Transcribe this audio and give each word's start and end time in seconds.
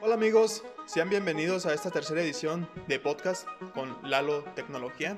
Hola 0.00 0.14
amigos, 0.14 0.64
sean 0.86 1.08
bienvenidos 1.08 1.66
a 1.66 1.74
esta 1.74 1.90
tercera 1.92 2.20
edición 2.20 2.68
de 2.88 2.98
podcast 2.98 3.46
con 3.74 3.96
Lalo 4.02 4.42
Tecnología. 4.56 5.16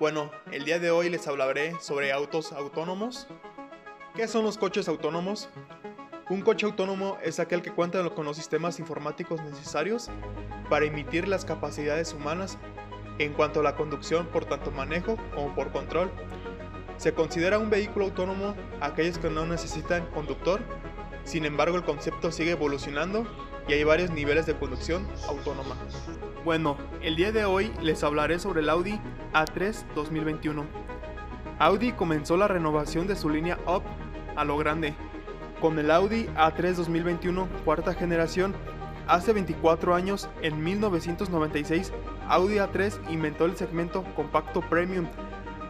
Bueno, 0.00 0.30
el 0.52 0.64
día 0.64 0.78
de 0.78 0.90
hoy 0.90 1.10
les 1.10 1.26
hablaré 1.28 1.78
sobre 1.80 2.12
autos 2.12 2.52
autónomos. 2.52 3.26
¿Qué 4.14 4.26
son 4.26 4.44
los 4.44 4.56
coches 4.56 4.88
autónomos? 4.88 5.50
Un 6.30 6.40
coche 6.40 6.64
autónomo 6.64 7.18
es 7.22 7.40
aquel 7.40 7.60
que 7.60 7.72
cuenta 7.72 8.08
con 8.10 8.24
los 8.24 8.36
sistemas 8.38 8.78
informáticos 8.78 9.42
necesarios 9.42 10.08
para 10.70 10.86
emitir 10.86 11.28
las 11.28 11.44
capacidades 11.44 12.14
humanas 12.14 12.56
en 13.18 13.34
cuanto 13.34 13.60
a 13.60 13.64
la 13.64 13.76
conducción 13.76 14.28
por 14.28 14.46
tanto 14.46 14.70
manejo 14.70 15.18
como 15.34 15.54
por 15.54 15.72
control. 15.72 16.10
Se 16.96 17.12
considera 17.12 17.58
un 17.58 17.68
vehículo 17.68 18.06
autónomo 18.06 18.54
aquellos 18.80 19.18
que 19.18 19.28
no 19.28 19.44
necesitan 19.44 20.06
conductor, 20.12 20.62
sin 21.24 21.44
embargo 21.44 21.76
el 21.76 21.84
concepto 21.84 22.30
sigue 22.30 22.52
evolucionando 22.52 23.26
y 23.68 23.74
hay 23.74 23.84
varios 23.84 24.10
niveles 24.10 24.46
de 24.46 24.54
conducción 24.54 25.06
autónoma. 25.28 25.76
Bueno, 26.44 26.76
el 27.00 27.16
día 27.16 27.32
de 27.32 27.44
hoy 27.44 27.72
les 27.80 28.02
hablaré 28.02 28.38
sobre 28.38 28.60
el 28.60 28.68
Audi 28.68 29.00
A3 29.32 29.84
2021. 29.94 30.64
Audi 31.58 31.92
comenzó 31.92 32.36
la 32.36 32.48
renovación 32.48 33.06
de 33.06 33.14
su 33.14 33.28
línea 33.30 33.58
Up 33.66 33.82
a 34.34 34.44
lo 34.44 34.56
grande, 34.56 34.94
con 35.60 35.78
el 35.78 35.90
Audi 35.92 36.26
A3 36.36 36.74
2021 36.74 37.48
cuarta 37.64 37.94
generación. 37.94 38.54
Hace 39.06 39.32
24 39.32 39.94
años, 39.94 40.28
en 40.42 40.62
1996, 40.62 41.92
Audi 42.28 42.56
A3 42.56 43.10
inventó 43.10 43.44
el 43.44 43.56
segmento 43.56 44.04
compacto 44.16 44.60
premium. 44.60 45.06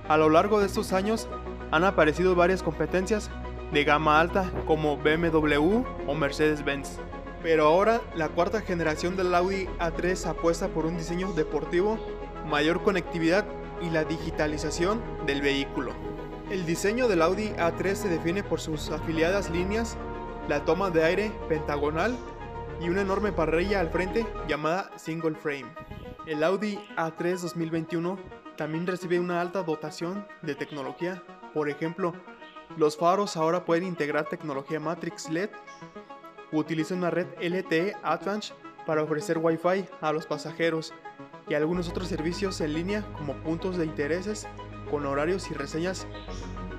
A 0.09 0.17
lo 0.17 0.31
largo 0.31 0.61
de 0.61 0.67
estos 0.67 0.93
años 0.93 1.29
han 1.71 1.84
aparecido 1.84 2.34
varias 2.34 2.62
competencias 2.62 3.31
de 3.73 3.85
gama 3.85 4.21
alta 4.21 4.51
como 4.67 4.99
BMW 4.99 5.83
o 6.07 6.15
Mercedes-Benz. 6.15 6.99
Pero 7.43 7.67
ahora 7.67 8.01
la 8.15 8.29
cuarta 8.29 8.61
generación 8.61 9.17
del 9.17 9.35
Audi 9.35 9.67
A3 9.81 10.27
apuesta 10.27 10.69
por 10.69 10.87
un 10.87 10.97
diseño 10.97 11.33
deportivo, 11.33 11.98
mayor 12.47 12.83
conectividad 12.83 13.45
y 13.81 13.91
la 13.91 14.05
digitalización 14.05 15.03
del 15.27 15.41
vehículo. 15.41 15.93
El 16.50 16.67
diseño 16.67 17.09
del 17.09 17.23
Audi 17.23 17.48
A3 17.56 17.95
se 17.95 18.09
define 18.09 18.45
por 18.45 18.61
sus 18.61 18.91
afiliadas 18.91 19.50
líneas, 19.50 19.97
la 20.48 20.65
toma 20.65 20.91
de 20.91 21.05
aire 21.05 21.33
pentagonal 21.48 22.17
y 22.81 22.91
una 22.91 23.00
enorme 23.00 23.33
parrilla 23.33 23.81
al 23.81 23.91
frente 23.91 24.27
llamada 24.47 24.91
Single 24.97 25.34
Frame. 25.34 25.73
El 26.27 26.45
Audi 26.45 26.78
A3 26.97 27.41
2021 27.41 28.19
también 28.56 28.87
recibe 28.87 29.19
una 29.19 29.41
alta 29.41 29.62
dotación 29.62 30.27
de 30.43 30.55
tecnología, 30.55 31.23
por 31.55 31.69
ejemplo, 31.69 32.12
los 32.77 32.97
faros 32.97 33.37
ahora 33.37 33.65
pueden 33.65 33.84
integrar 33.84 34.28
tecnología 34.28 34.81
Matrix 34.81 35.28
LED 35.28 35.51
utiliza 36.53 36.95
una 36.95 37.11
red 37.11 37.27
LTE 37.41 37.95
Advanced 38.03 38.55
para 38.87 39.03
ofrecer 39.03 39.39
Wi-Fi 39.39 39.87
a 40.01 40.12
los 40.12 40.27
pasajeros 40.27 40.93
y 41.48 41.55
algunos 41.55 41.89
otros 41.89 42.09
servicios 42.09 42.61
en 42.61 42.75
línea 42.75 43.05
como 43.17 43.34
puntos 43.37 43.77
de 43.77 43.87
intereses 43.87 44.47
con 44.91 45.06
horarios 45.06 45.50
y 45.50 45.55
reseñas, 45.55 46.06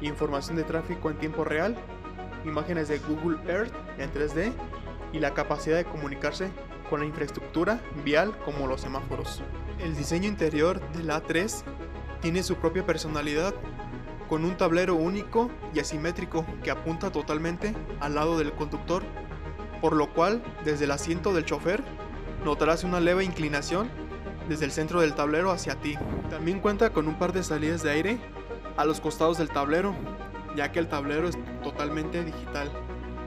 información 0.02 0.56
de 0.56 0.64
tráfico 0.64 1.10
en 1.10 1.18
tiempo 1.18 1.44
real, 1.44 1.76
imágenes 2.46 2.88
de 2.88 3.00
Google 3.00 3.40
Earth 3.52 3.74
en 3.98 4.12
3D 4.12 4.52
y 5.12 5.20
la 5.20 5.34
capacidad 5.34 5.78
de 5.78 5.86
comunicarse 5.86 6.50
con 6.90 7.00
la 7.00 7.06
infraestructura 7.06 7.82
vial 8.04 8.38
como 8.46 8.68
los 8.68 8.82
semáforos. 8.82 9.42
El 9.80 9.96
diseño 9.96 10.28
interior 10.28 10.80
del 10.92 11.10
A3 11.10 11.64
tiene 12.22 12.44
su 12.44 12.56
propia 12.56 12.86
personalidad 12.86 13.54
con 14.34 14.46
un 14.46 14.58
tablero 14.58 14.96
único 14.96 15.52
y 15.76 15.80
asimétrico 15.80 16.44
que 16.64 16.72
apunta 16.72 17.12
totalmente 17.12 17.76
al 18.00 18.16
lado 18.16 18.36
del 18.40 18.52
conductor 18.52 19.04
por 19.80 19.96
lo 19.96 20.12
cual 20.12 20.42
desde 20.66 20.86
el 20.86 20.92
asiento 20.92 21.36
del 21.36 21.46
chofer 21.46 21.84
notarás 22.44 22.84
una 22.84 23.00
leve 23.00 23.24
inclinación 23.24 23.92
desde 24.50 24.66
el 24.66 24.72
centro 24.72 25.02
del 25.02 25.14
tablero 25.14 25.52
hacia 25.52 25.76
ti. 25.76 26.00
También 26.32 26.62
cuenta 26.62 26.90
con 26.90 27.08
un 27.08 27.20
par 27.20 27.32
de 27.32 27.44
salidas 27.44 27.84
de 27.84 27.92
aire 27.92 28.18
a 28.76 28.86
los 28.86 29.00
costados 29.00 29.38
del 29.38 29.50
tablero, 29.50 29.94
ya 30.56 30.72
que 30.72 30.80
el 30.80 30.88
tablero 30.88 31.28
es 31.28 31.38
totalmente 31.62 32.24
digital. 32.24 32.72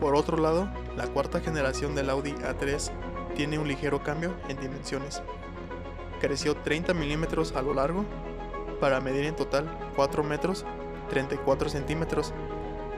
Por 0.01 0.17
otro 0.17 0.39
lado, 0.39 0.69
la 0.97 1.07
cuarta 1.07 1.39
generación 1.39 1.95
del 1.95 2.11
Audi 2.11 2.33
A3 2.33 2.91
tiene 3.37 3.61
un 3.61 3.69
ligero 3.69 4.03
cambio 4.03 4.35
en 4.49 4.59
dimensiones. 4.59 5.23
Creció 6.21 6.57
30 6.57 6.95
milímetros 6.95 7.55
a 7.55 7.63
lo 7.63 7.75
largo 7.75 8.05
para 8.81 9.01
medir 9.01 9.25
en 9.25 9.37
total 9.37 9.71
4 9.95 10.25
metros 10.25 10.67
34 11.09 11.69
centímetros 11.69 12.33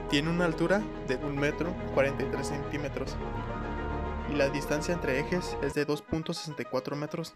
tiene 0.09 0.29
una 0.29 0.45
altura 0.45 0.81
de 1.07 1.17
1 1.17 1.39
metro 1.39 1.73
43 1.93 2.47
centímetros 2.47 3.15
y 4.31 4.35
la 4.35 4.49
distancia 4.49 4.93
entre 4.93 5.19
ejes 5.19 5.57
es 5.61 5.73
de 5.73 5.87
2.64 5.87 6.95
metros. 6.95 7.33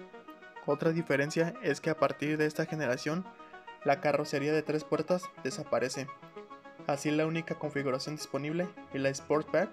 Otra 0.66 0.92
diferencia 0.92 1.54
es 1.62 1.82
que 1.82 1.90
a 1.90 1.98
partir 1.98 2.38
de 2.38 2.46
esta 2.46 2.66
generación, 2.66 3.26
la 3.84 4.00
carrocería 4.00 4.54
de 4.54 4.62
tres 4.62 4.84
puertas 4.84 5.24
desaparece. 5.44 6.08
Así 6.88 7.12
la 7.12 7.26
única 7.26 7.56
configuración 7.56 8.16
disponible 8.16 8.68
es 8.94 9.02
la 9.02 9.14
Sportback 9.14 9.70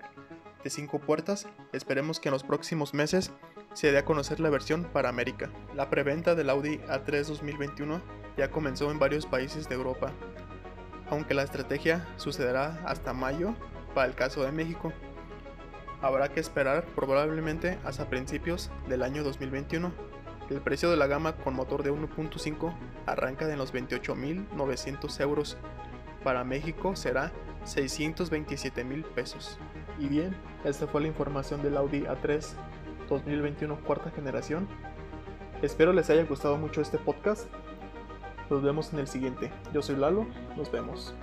de 0.63 0.71
5 0.71 0.99
puertas. 1.01 1.47
Esperemos 1.73 2.21
que 2.21 2.29
en 2.29 2.33
los 2.33 2.43
próximos 2.43 2.95
meses 2.95 3.33
se 3.75 3.93
dé 3.93 3.99
a 3.99 4.05
conocer 4.05 4.41
la 4.41 4.51
versión 4.51 4.85
para 4.85 5.09
América. 5.09 5.51
La 5.75 5.91
preventa 5.91 6.35
del 6.35 6.51
Audi 6.51 6.79
A3 6.89 7.27
2021 7.27 8.01
ya 8.37 8.51
comenzó 8.51 8.91
en 8.91 8.99
varios 8.99 9.27
países 9.27 9.69
de 9.69 9.75
Europa 9.75 10.13
aunque 11.11 11.35
la 11.35 11.43
estrategia 11.43 12.07
sucederá 12.17 12.81
hasta 12.87 13.13
mayo 13.13 13.55
para 13.95 14.07
el 14.07 14.15
caso 14.15 14.43
de 14.43 14.53
México. 14.53 14.93
Habrá 16.01 16.31
que 16.33 16.41
esperar 16.41 16.87
probablemente 16.95 17.79
hasta 17.85 18.09
principios 18.09 18.71
del 18.89 19.03
año 19.03 19.23
2021. 19.23 19.93
El 20.49 20.61
precio 20.63 20.91
de 20.91 20.97
la 20.97 21.07
gama 21.07 21.37
con 21.37 21.55
motor 21.55 21.83
de 21.83 21.93
1.5 21.93 22.73
arranca 23.07 23.47
de 23.47 23.57
los 23.57 23.75
28.900 23.75 25.21
euros. 25.21 25.59
Para 26.25 26.45
México 26.45 26.97
será 26.97 27.33
627 27.65 28.85
mil 28.85 29.05
pesos. 29.05 29.59
Y 29.99 30.09
bien, 30.09 30.35
esta 30.65 30.87
fue 30.87 31.03
la 31.03 31.09
información 31.09 31.63
del 31.63 31.77
Audi 31.77 32.03
A3 32.03 32.47
2021 33.09 33.81
cuarta 33.85 34.11
generación. 34.11 34.69
Espero 35.63 35.93
les 35.93 36.09
haya 36.09 36.25
gustado 36.25 36.57
mucho 36.57 36.81
este 36.81 36.97
podcast 36.97 37.47
nos 38.51 38.63
vemos 38.63 38.93
en 38.93 38.99
el 38.99 39.07
siguiente. 39.07 39.51
Yo 39.73 39.81
soy 39.81 39.97
Lalo, 39.97 40.27
nos 40.57 40.71
vemos. 40.71 41.15